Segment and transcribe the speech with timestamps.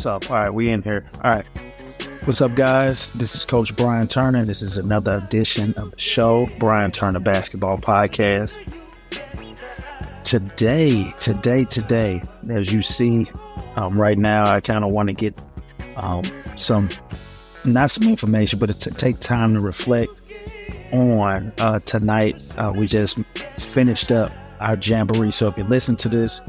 [0.00, 0.30] What's up?
[0.30, 1.04] All right, we in here.
[1.22, 1.46] All right.
[2.24, 3.10] What's up, guys?
[3.10, 4.46] This is Coach Bryan Turner.
[4.46, 8.56] This is another edition of the show, Bryan Turner Basketball Podcast.
[10.24, 13.30] Today, today, today, as you see
[13.76, 15.38] um, right now, I kind of want to get
[15.96, 16.24] um,
[16.56, 16.88] some,
[17.66, 20.12] not some information, but to take time to reflect
[20.94, 22.42] on uh, tonight.
[22.56, 23.18] Uh, we just
[23.58, 25.30] finished up our jamboree.
[25.30, 26.40] So if you listen to this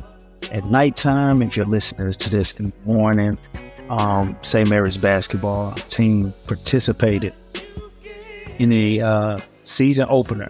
[0.52, 3.38] at nighttime, if you're listeners to this in the morning,
[3.90, 4.70] um, St.
[4.70, 7.36] Mary's basketball team participated
[8.58, 10.50] in a uh, season opener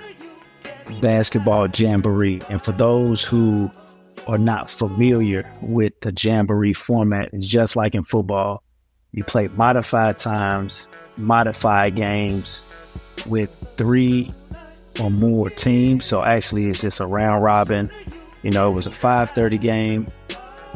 [1.01, 2.41] basketball jamboree.
[2.49, 3.71] And for those who
[4.27, 8.63] are not familiar with the jamboree format, it's just like in football.
[9.13, 10.87] You play modified times,
[11.17, 12.63] modified games
[13.27, 14.33] with three
[15.01, 16.05] or more teams.
[16.05, 17.89] So actually, it's just a round robin.
[18.43, 20.07] You know, it was a 5:30 game.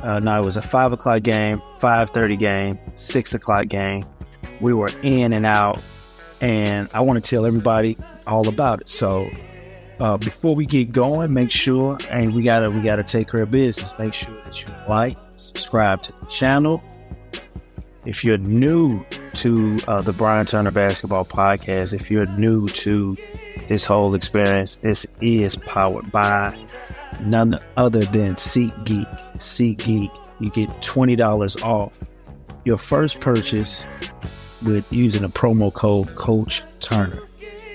[0.04, 4.06] Uh, no, it was a five o'clock game, 5:30 game, six o'clock game.
[4.62, 5.82] We were in and out,
[6.42, 8.90] and I want to tell everybody all about it.
[8.90, 9.30] So
[10.00, 13.52] uh, before we get going, make sure, and we gotta we gotta take care of
[13.52, 13.98] business.
[13.98, 16.84] Make sure that you like, subscribe to the channel.
[18.06, 19.04] If you're new
[19.36, 23.18] to uh, the Bryan Turner Basketball Podcast, if you're new to
[23.68, 26.56] this whole experience, this is powered by
[27.22, 29.38] none other than SeatGeek.
[29.38, 31.98] SeatGeek, you get $20 off
[32.64, 33.86] your first purchase
[34.64, 37.22] with using a promo code Coach Turner.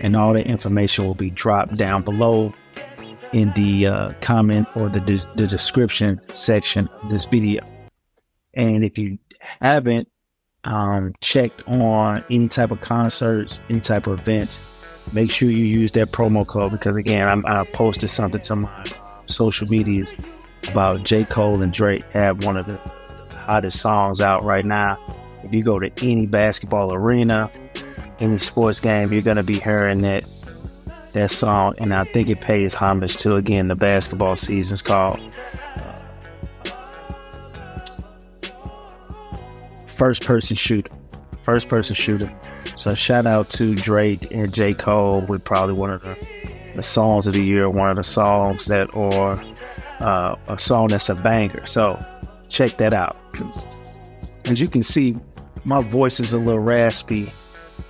[0.00, 2.52] And all the information will be dropped down below
[3.32, 7.64] in the uh, comment or the, de- the description section of this video.
[8.54, 9.18] And if you
[9.60, 10.08] haven't
[10.64, 14.60] um, checked on any type of concerts, any type of events,
[15.12, 18.84] make sure you use that promo code because again, I'm, I posted something to my
[19.30, 20.12] social medias
[20.68, 21.24] about J.
[21.24, 22.76] Cole and Drake have one of the
[23.34, 24.98] hottest songs out right now.
[25.42, 27.50] If you go to any basketball arena,
[28.18, 30.24] any sports game, you're gonna be hearing that
[31.12, 35.18] that song, and I think it pays homage to again the basketball season's called
[35.76, 36.00] uh,
[39.86, 40.90] first person shooter.
[41.42, 42.32] First person shooter.
[42.76, 44.72] So shout out to Drake and J.
[44.72, 46.16] Cole with probably one of the,
[46.74, 49.42] the songs of the year, one of the songs that are
[50.00, 51.64] uh, a song that's a banger.
[51.66, 51.98] So
[52.48, 53.16] check that out.
[54.46, 55.16] As you can see,
[55.64, 57.32] my voice is a little raspy,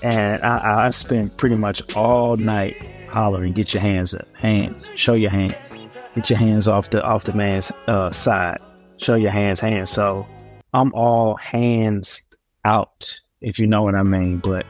[0.03, 2.77] and I, I spent pretty much all night
[3.09, 5.71] hollering, "Get your hands up, hands, show your hands,
[6.15, 8.59] get your hands off the off the man's uh, side,
[8.99, 10.27] show your hands, hands." So
[10.75, 12.23] I'm all hands
[12.65, 14.39] out, if you know what I mean.
[14.39, 14.67] But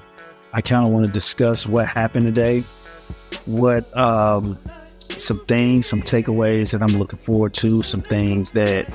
[0.53, 2.63] I kind of want to discuss what happened today,
[3.47, 4.59] what um,
[5.11, 8.93] some things, some takeaways that I'm looking forward to, some things that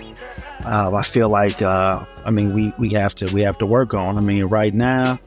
[0.66, 3.94] uh, I feel like uh, I mean we we have to we have to work
[3.94, 4.18] on.
[4.18, 5.20] I mean, right now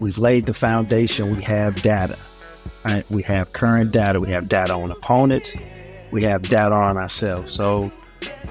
[0.00, 1.34] we've laid the foundation.
[1.34, 2.18] We have data.
[2.84, 3.08] Right?
[3.10, 4.18] We have current data.
[4.18, 5.56] We have data on opponents.
[6.10, 7.54] We have data on ourselves.
[7.54, 7.92] So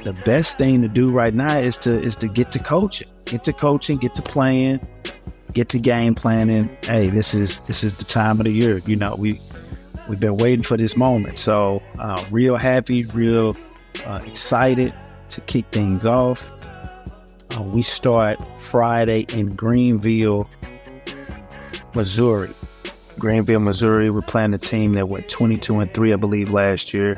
[0.03, 3.43] the best thing to do right now is to is to get to coaching, get
[3.43, 4.81] to coaching, get to playing,
[5.53, 6.75] get to game planning.
[6.83, 8.79] Hey, this is this is the time of the year.
[8.85, 9.39] You know, we
[10.11, 11.39] we've been waiting for this moment.
[11.39, 13.55] So, uh, real happy, real
[14.05, 14.93] uh, excited
[15.29, 16.51] to kick things off.
[17.57, 20.49] Uh, we start Friday in Greenville,
[21.95, 22.53] Missouri.
[23.19, 24.09] Greenville, Missouri.
[24.09, 27.17] We're playing a team that went 22 and 3, I believe, last year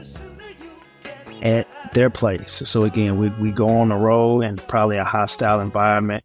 [1.41, 2.51] at their place.
[2.51, 6.23] So again, we, we go on the road and probably a hostile environment.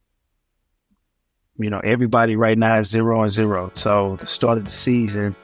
[1.56, 3.72] You know, everybody right now is zero and zero.
[3.74, 5.34] So the start of the season,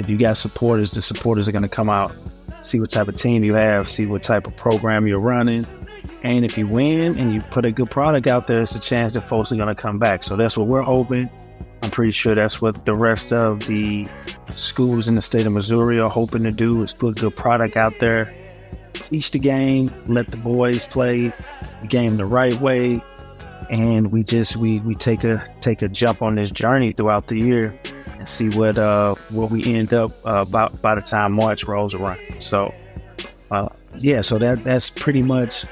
[0.00, 2.12] if you got supporters, the supporters are going to come out,
[2.62, 5.66] see what type of team you have, see what type of program you're running.
[6.24, 9.14] And if you win and you put a good product out there, it's a chance
[9.14, 10.24] that folks are going to come back.
[10.24, 11.30] So that's what we're hoping.
[11.82, 14.08] I'm pretty sure that's what the rest of the
[14.48, 17.76] schools in the state of Missouri are hoping to do is put a good product
[17.76, 18.34] out there
[19.10, 21.32] teach the game, let the boys play
[21.82, 23.02] the game the right way,
[23.70, 27.38] and we just we we take a take a jump on this journey throughout the
[27.38, 27.78] year
[28.20, 31.94] and see what uh what we end up uh, about by the time March rolls
[31.94, 32.20] around.
[32.38, 32.72] So
[33.50, 35.64] uh, yeah, so that that's pretty much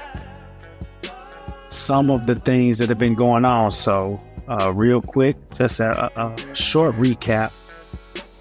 [1.69, 3.71] some of the things that have been going on.
[3.71, 7.53] So uh, real quick, just a, a short recap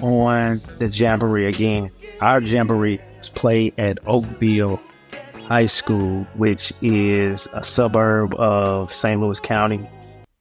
[0.00, 1.90] on the jamboree again.
[2.20, 4.80] Our jamboree was played at Oakville
[5.46, 9.20] High School, which is a suburb of St.
[9.20, 9.88] Louis County,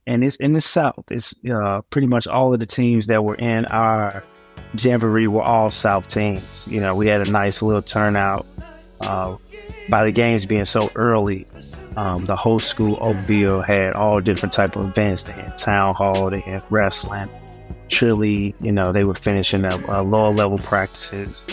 [0.07, 1.03] and it's in the South.
[1.11, 4.23] It's uh, pretty much all of the teams that were in our
[4.77, 6.65] jamboree were all South teams.
[6.67, 8.47] You know, we had a nice little turnout.
[9.01, 9.37] Uh,
[9.89, 11.45] by the games being so early,
[11.97, 15.23] um, the whole school Oakville had all different type of events.
[15.23, 17.29] They had town hall, they had wrestling,
[17.89, 18.63] cheerlead.
[18.63, 21.45] You know, they were finishing up uh, lower level practices.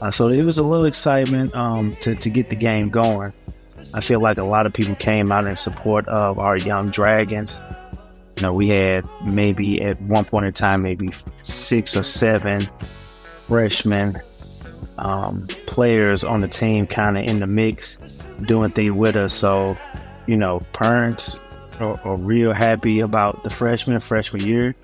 [0.00, 3.32] Uh, so it was a little excitement um, to to get the game going.
[3.94, 7.60] I feel like a lot of people came out in support of our young dragons.
[8.36, 11.10] You know, we had maybe at one point in time, maybe
[11.42, 12.60] six or seven
[13.48, 14.20] freshmen
[14.98, 17.96] um, players on the team kind of in the mix
[18.46, 19.32] doing things with us.
[19.32, 19.76] So,
[20.26, 21.36] you know, parents
[21.80, 24.74] are, are, real happy about the freshman, freshman year.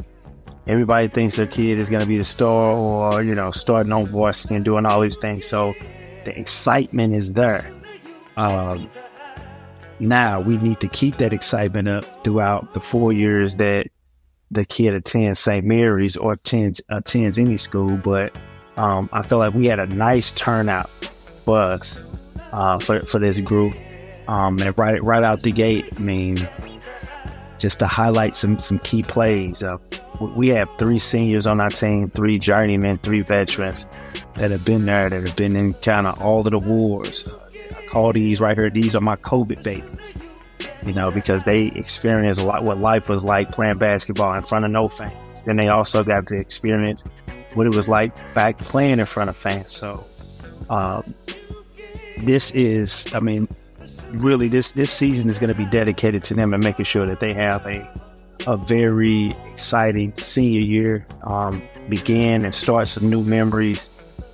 [0.66, 4.06] Everybody thinks their kid is going to be the star or, you know, starting on
[4.06, 5.46] varsity and doing all these things.
[5.46, 5.74] So
[6.24, 7.70] the excitement is there.
[8.36, 8.88] Um,
[10.00, 13.86] now we need to keep that excitement up throughout the four years that
[14.50, 15.64] the kid attends St.
[15.64, 17.96] Mary's or attends, attends any school.
[17.96, 18.36] But
[18.76, 20.90] um, I feel like we had a nice turnout
[21.44, 22.02] for us
[22.52, 23.74] uh, for for this group.
[24.28, 26.36] Um, and right right out the gate, I mean,
[27.58, 29.62] just to highlight some some key plays.
[29.62, 29.78] Uh,
[30.36, 33.86] we have three seniors on our team, three journeymen, three veterans
[34.36, 37.28] that have been there, that have been in kind of all of the wars.
[37.92, 38.70] I call these right here.
[38.70, 39.98] These are my COVID babies.
[40.86, 44.64] You know, because they experienced a lot what life was like playing basketball in front
[44.64, 45.42] of no fans.
[45.42, 47.04] Then they also got to experience
[47.54, 49.72] what it was like back playing in front of fans.
[49.72, 50.04] So,
[50.70, 51.14] um,
[52.18, 53.46] this is, I mean,
[54.10, 57.20] really, this this season is going to be dedicated to them and making sure that
[57.20, 57.88] they have a
[58.46, 63.90] a very exciting senior year, um, begin and start some new memories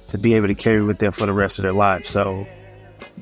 [0.08, 2.08] to be able to carry with them for the rest of their lives.
[2.08, 2.46] So,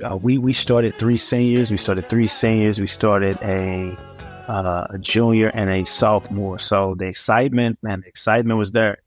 [0.03, 1.71] uh, we we started three seniors.
[1.71, 2.81] We started three seniors.
[2.81, 3.97] We started a,
[4.49, 6.59] uh, a junior and a sophomore.
[6.59, 8.99] So the excitement, man, the excitement was there.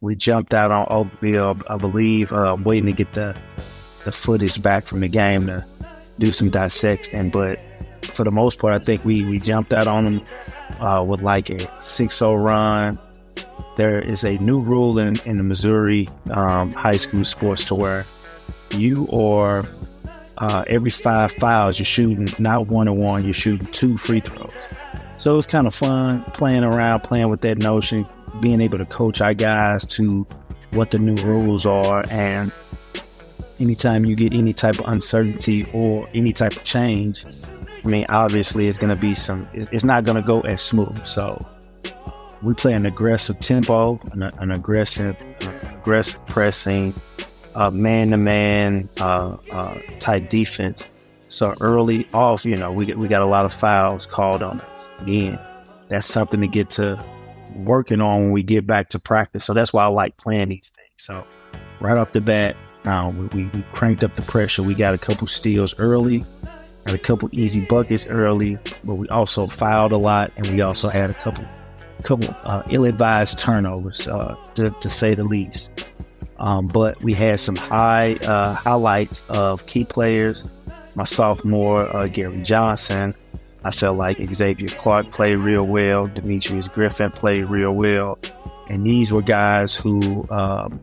[0.00, 3.36] We jumped out on Oakville, I believe, uh, waiting to get the
[4.04, 5.64] the footage back from the game to
[6.18, 7.30] do some dissecting.
[7.30, 7.60] But
[8.02, 10.24] for the most part, I think we, we jumped out on them
[10.78, 12.98] uh, with like a 6 0 run.
[13.76, 18.06] There is a new rule in, in the Missouri um, high school sports to where
[18.76, 19.64] you are
[20.38, 24.52] uh, every five fouls, you're shooting not one on one, you're shooting two free throws.
[25.16, 28.06] So it was kind of fun playing around, playing with that notion,
[28.40, 30.26] being able to coach our guys to
[30.72, 32.52] what the new rules are and
[33.60, 37.24] anytime you get any type of uncertainty or any type of change,
[37.84, 41.04] I mean, obviously it's going to be some, it's not going to go as smooth.
[41.06, 41.44] So
[42.42, 45.16] we play an aggressive tempo, an, an aggressive,
[45.80, 46.94] aggressive pressing,
[47.72, 48.88] man to man
[50.00, 50.88] type defense.
[51.28, 54.88] So early off, you know, we we got a lot of fouls called on us.
[55.00, 55.38] Again,
[55.88, 57.02] that's something to get to
[57.56, 59.44] working on when we get back to practice.
[59.44, 60.90] So that's why I like playing these things.
[60.96, 61.26] So
[61.80, 64.62] right off the bat, uh, we, we, cranked up the pressure.
[64.62, 66.24] We got a couple steals early,
[66.86, 70.88] had a couple easy buckets early, but we also fouled a lot, and we also
[70.88, 71.44] had a couple
[72.02, 75.88] couple uh, ill-advised turnovers, uh, to, to, say the least.
[76.38, 80.48] Um, but we had some high uh, highlights of key players.
[80.94, 83.14] My sophomore, uh, Gary Johnson.
[83.64, 86.06] I felt like Xavier Clark played real well.
[86.06, 88.18] Demetrius Griffin played real well,
[88.68, 90.80] and these were guys who um,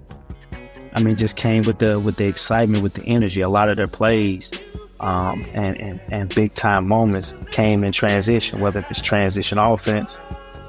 [0.93, 3.41] I mean, just came with the with the excitement, with the energy.
[3.41, 4.51] A lot of their plays
[5.00, 10.17] um, and, and and big time moments came in transition, whether it's transition offense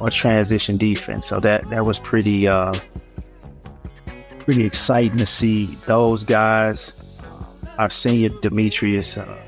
[0.00, 1.26] or transition defense.
[1.26, 2.72] So that that was pretty uh,
[4.44, 6.92] pretty exciting to see those guys.
[7.78, 9.38] Our senior Demetrius uh,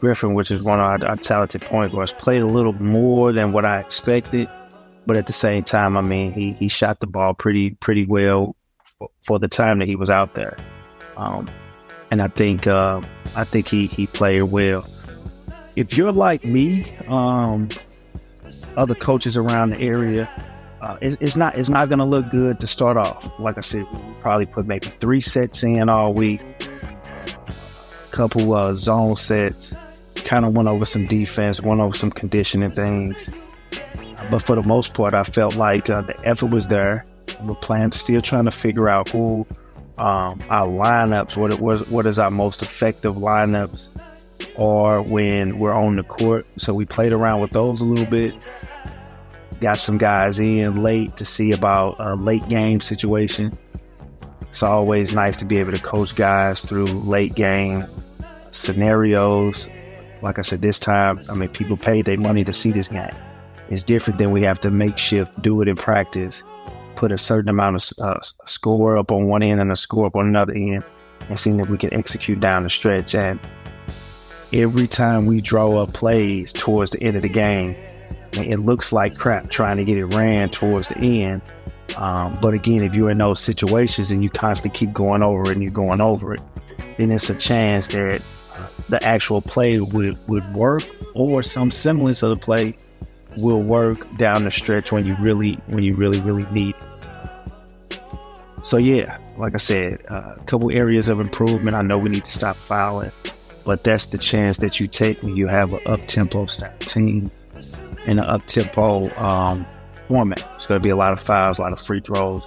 [0.00, 3.52] Griffin, which is one of our, our talented point guards, played a little more than
[3.52, 4.48] what I expected,
[5.06, 8.56] but at the same time, I mean, he he shot the ball pretty pretty well
[8.98, 10.56] for, for the time that he was out there.
[11.16, 11.48] Um,
[12.10, 13.00] and I think uh,
[13.34, 14.86] I think he he played well.
[15.74, 17.68] If you're like me, um,
[18.76, 20.30] other coaches around the area,
[20.80, 23.38] uh, it, it's not it's not going to look good to start off.
[23.38, 23.86] Like I said,
[24.26, 26.42] probably put maybe three sets in all week,
[28.10, 29.72] couple uh, zone sets,
[30.24, 33.30] kind of went over some defense, went over some conditioning things.
[34.28, 37.04] But for the most part, I felt like uh, the effort was there.
[37.44, 39.46] We're playing, still trying to figure out who
[39.96, 43.86] um, our lineups, what it was, what is our most effective lineups,
[44.56, 46.44] or when we're on the court.
[46.56, 48.34] So we played around with those a little bit.
[49.60, 53.56] Got some guys in late to see about a late game situation.
[54.56, 57.84] It's always nice to be able to coach guys through late game
[58.52, 59.68] scenarios.
[60.22, 63.14] Like I said, this time, I mean, people paid their money to see this game.
[63.68, 66.42] It's different than we have to makeshift, do it in practice
[66.94, 70.16] put a certain amount of uh, score up on one end and a score up
[70.16, 70.82] on another end
[71.28, 73.14] and seeing if we can execute down the stretch.
[73.14, 73.38] And
[74.54, 77.76] every time we draw up plays towards the end of the game,
[78.32, 81.42] and it looks like crap trying to get it ran towards the end.
[81.96, 85.52] Um, but again, if you're in those situations and you constantly keep going over it
[85.54, 86.40] and you're going over it,
[86.98, 88.22] then it's a chance that
[88.88, 90.82] the actual play would, would work
[91.14, 92.76] or some semblance of the play
[93.36, 98.00] will work down the stretch when you really when you really really need it.
[98.62, 101.76] So yeah, like I said, uh, a couple areas of improvement.
[101.76, 103.12] I know we need to stop fouling,
[103.64, 106.46] but that's the chance that you take when you have an up tempo
[106.80, 107.30] team
[108.06, 109.66] and an up tempo um,
[110.08, 110.46] format.
[110.54, 112.42] It's going to be a lot of fouls, a lot of free throws.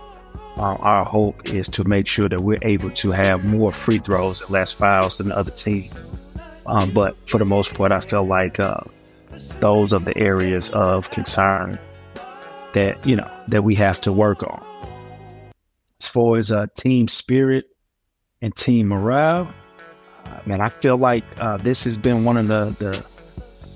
[0.58, 4.42] Uh, our hope is to make sure that we're able to have more free throws
[4.42, 5.90] and less fouls than the other team.
[6.66, 8.82] Um, but for the most part, I feel like uh,
[9.60, 11.80] those are the areas of concern
[12.74, 14.64] that you know that we have to work on.
[16.02, 17.66] As far as uh, team spirit
[18.42, 19.52] and team morale,
[20.26, 23.06] uh, man, I feel like uh, this has been one of the, the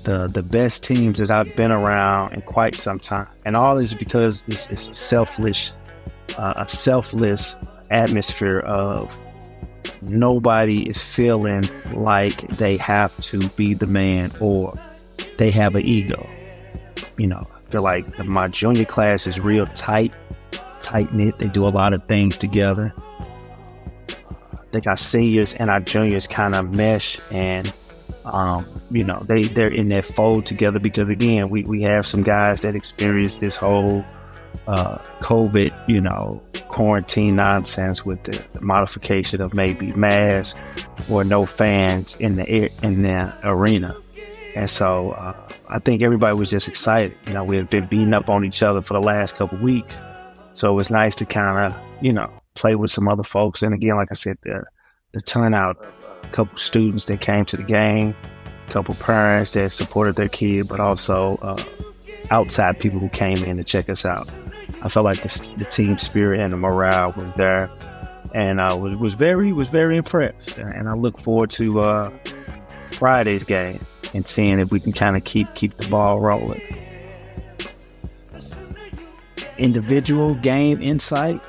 [0.03, 3.93] the the best teams that I've been around in quite some time, and all is
[3.93, 5.71] because it's, it's selfish,
[6.37, 7.55] uh, a selfless
[7.89, 9.15] atmosphere of
[10.01, 14.73] nobody is feeling like they have to be the man or
[15.37, 16.27] they have an ego.
[17.17, 20.13] You know, I feel like my junior class is real tight,
[20.81, 21.39] tight knit.
[21.39, 22.93] They do a lot of things together.
[24.09, 27.71] I think our seniors and our juniors kind of mesh and
[28.25, 32.23] um, you know, they, they're in that fold together because again, we, we have some
[32.23, 34.03] guys that experience this whole
[34.67, 40.59] uh, COVID, you know, quarantine nonsense with the, the modification of maybe masks
[41.09, 43.95] or no fans in the air, in the arena.
[44.55, 45.35] And so uh,
[45.67, 47.17] I think everybody was just excited.
[47.27, 50.01] You know, we had been beating up on each other for the last couple weeks.
[50.53, 53.63] So it was nice to kind of, you know, play with some other folks.
[53.63, 54.63] And again, like I said, the,
[55.11, 55.83] the turnout,
[56.23, 58.15] a couple students that came to the game,
[58.67, 61.57] a couple parents that supported their kid, but also uh,
[62.31, 64.29] outside people who came in to check us out.
[64.81, 67.69] I felt like the, the team spirit and the morale was there,
[68.33, 70.57] and I was, was very was very impressed.
[70.57, 72.09] And I look forward to uh,
[72.91, 73.79] Friday's game
[74.13, 76.61] and seeing if we can kind of keep keep the ball rolling.
[79.57, 81.39] Individual game insight.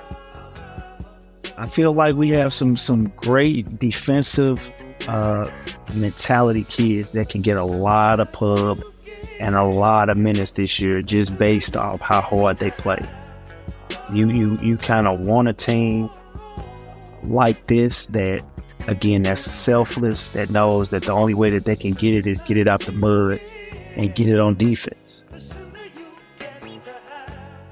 [1.56, 4.70] I feel like we have some some great defensive
[5.06, 5.49] uh,
[5.94, 8.82] mentality kids that can get a lot of pub
[9.38, 13.00] and a lot of minutes this year just based off how hard they play.
[14.12, 16.11] You you you kind of want a team
[17.23, 18.42] like this that
[18.88, 22.42] again that's selfless that knows that the only way that they can get it is
[22.42, 23.40] get it out the mud
[23.96, 25.23] and get it on defense.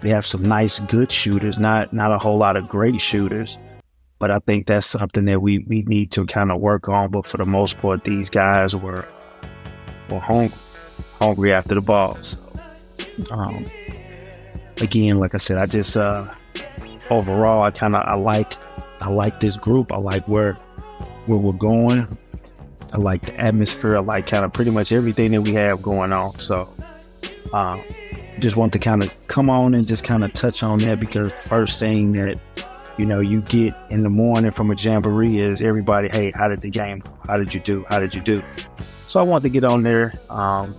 [0.02, 3.56] We have some nice good shooters, not not a whole lot of great shooters,
[4.22, 7.10] but I think that's something that we, we need to kind of work on.
[7.10, 9.04] But for the most part, these guys were
[10.08, 10.56] were hungry,
[11.18, 12.16] hungry after the ball.
[12.22, 12.38] So,
[13.32, 13.66] um,
[14.80, 16.32] again, like I said, I just uh,
[17.10, 18.52] overall I kind of I like
[19.00, 19.92] I like this group.
[19.92, 20.52] I like where
[21.26, 22.06] where we're going.
[22.92, 23.96] I like the atmosphere.
[23.96, 26.30] I like kind of pretty much everything that we have going on.
[26.38, 26.72] So,
[27.52, 27.76] uh,
[28.38, 31.34] just want to kind of come on and just kind of touch on that because
[31.34, 32.40] the first thing that
[32.98, 36.60] you know you get in the morning from a jamboree is everybody, hey, how did
[36.60, 37.02] the game?
[37.26, 37.84] How did you do?
[37.88, 38.42] How did you do?
[39.06, 40.12] So I want to get on there.
[40.30, 40.74] Um,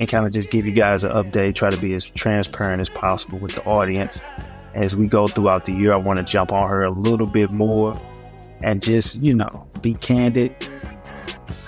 [0.00, 2.88] and kind of just give you guys an update, try to be as transparent as
[2.88, 4.20] possible with the audience.
[4.74, 7.50] As we go throughout the year, I want to jump on her a little bit
[7.50, 8.00] more
[8.62, 10.54] and just, you know, be candid,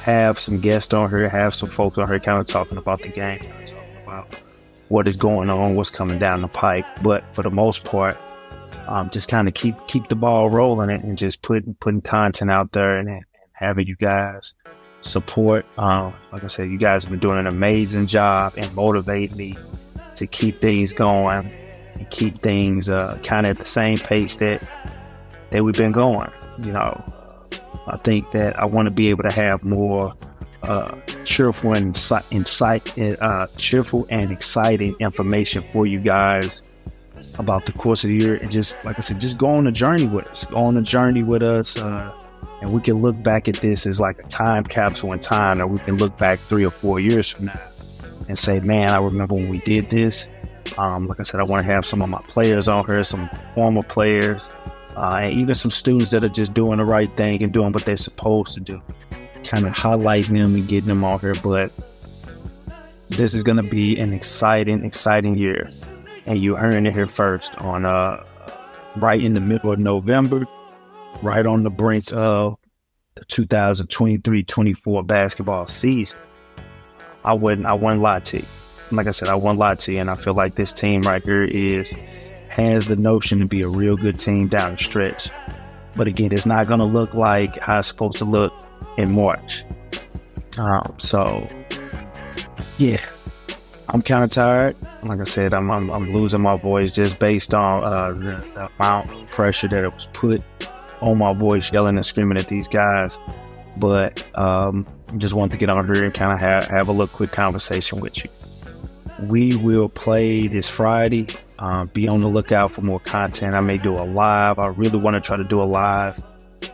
[0.03, 3.09] have some guests on her, have some folks on her kind of talking about the
[3.09, 4.35] game, talking about
[4.89, 6.85] what is going on, what's coming down the pipe.
[7.03, 8.17] But for the most part,
[8.89, 12.73] um, just kind of keep keep the ball rolling and just putting putting content out
[12.73, 14.55] there and, and having you guys
[15.03, 15.67] support.
[15.79, 19.57] Um, like I said, you guys have been doing an amazing job and motivate me
[20.17, 21.51] to keep things going
[21.95, 24.63] and keep things uh, kind of at the same pace that
[25.51, 26.31] that we've been going.
[26.63, 27.05] You know,
[27.87, 30.15] I think that I want to be able to have more
[30.63, 30.95] uh,
[31.25, 31.89] cheerful and
[32.31, 36.63] insight, uh, cheerful and exciting information for you guys
[37.39, 39.73] about the course of the year, and just like I said, just go on a
[39.73, 40.45] journey with us.
[40.45, 41.79] Go on a journey with us.
[41.79, 42.12] Uh,
[42.61, 45.67] and we can look back at this as like a time capsule in time, or
[45.67, 47.61] we can look back three or four years from now
[48.29, 50.29] and say, man, I remember when we did this.
[50.79, 53.31] Um, like I said, I want to have some of my players on here, some
[53.55, 54.50] former players,
[54.97, 57.85] uh, and even some students that are just doing the right thing and doing what
[57.85, 58.81] they're supposed to do.
[59.43, 61.35] Kind of highlighting them and getting them on here.
[61.43, 61.73] But
[63.09, 65.71] this is going to be an exciting, exciting year.
[66.31, 68.25] And you heard it here first on uh,
[68.95, 70.47] right in the middle of November
[71.23, 72.57] right on the brink of
[73.17, 76.21] the 2023-24 basketball season,
[77.25, 78.47] I wouldn't I wouldn't lie to you.
[78.93, 81.21] Like I said, I wouldn't lie to you, and I feel like this team right
[81.21, 81.91] here is
[82.49, 85.31] has the notion to be a real good team down the stretch.
[85.97, 88.53] But again, it's not to look like how it's supposed to look
[88.97, 89.65] in March.
[90.59, 91.45] Um, so,
[92.79, 93.01] yeah,
[93.92, 94.76] I'm kind of tired.
[95.02, 98.70] Like I said, I'm, I'm, I'm losing my voice just based on uh, the, the,
[98.78, 100.44] amount of pressure that it was put
[101.00, 103.18] on my voice, yelling and screaming at these guys.
[103.78, 104.87] But um,
[105.18, 108.00] just wanted to get on here and kind of have, have a little quick conversation
[108.00, 108.30] with you.
[109.26, 111.26] We will play this Friday.
[111.59, 113.54] Uh, be on the lookout for more content.
[113.54, 114.59] I may do a live.
[114.61, 116.23] I really want to try to do a live,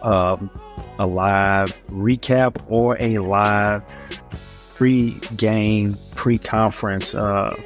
[0.02, 0.50] um,
[0.98, 3.82] a live recap or a live
[4.74, 5.96] pre-game,
[6.26, 7.56] pre-conference uh,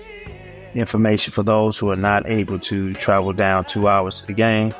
[0.75, 4.71] information for those who are not able to travel down two hours to the game.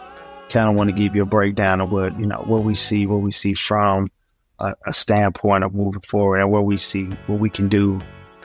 [0.51, 3.07] Kind of want to give you a breakdown of what you know, what we see,
[3.07, 4.11] what we see from
[4.59, 7.99] a, a standpoint of moving forward, and what we see, what we can do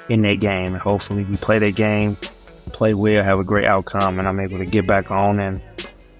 [0.08, 0.68] in that game.
[0.68, 2.16] And hopefully, we play that game,
[2.68, 5.62] play well, have a great outcome, and I'm able to get back on and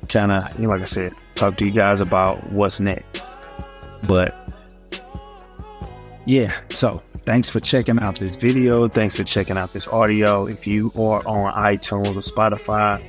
[0.10, 3.24] kind of, you know, like I said, talk to you guys about what's next.
[4.06, 4.36] But
[6.26, 8.88] yeah, so thanks for checking out this video.
[8.88, 10.46] Thanks for checking out this audio.
[10.46, 13.02] If you are on iTunes or Spotify,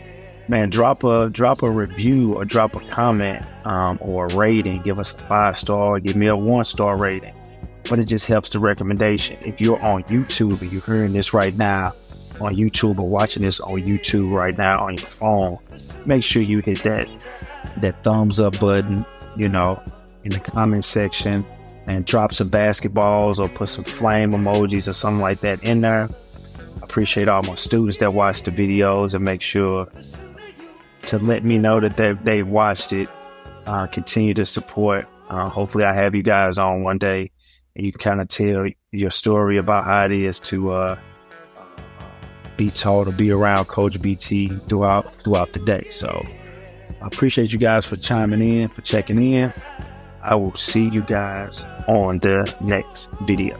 [0.48, 4.82] man, drop a drop a review or drop a comment um, or a rating.
[4.82, 6.00] Give us a five star.
[6.00, 7.34] Give me a one star rating.
[7.88, 9.36] But it just helps the recommendation.
[9.42, 11.94] If you're on YouTube and you're hearing this right now
[12.40, 15.58] on YouTube or watching this on YouTube right now on your phone,
[16.04, 17.08] make sure you hit that
[17.78, 19.04] that thumbs up button.
[19.36, 19.80] You know,
[20.24, 21.46] in the comment section
[21.86, 26.08] and drop some basketballs or put some flame emojis or something like that in there.
[26.08, 29.88] I appreciate all my students that watch the videos and make sure
[31.06, 33.08] to let me know that they, they watched it.
[33.66, 35.08] Uh, continue to support.
[35.28, 37.32] Uh, hopefully, I have you guys on one day
[37.74, 40.98] and you kind of tell your story about how it is to uh,
[42.56, 45.88] be taught or be around Coach BT throughout throughout the day.
[45.90, 46.26] So
[47.02, 49.52] I appreciate you guys for chiming in, for checking in.
[50.26, 53.56] I will see you guys on the next video.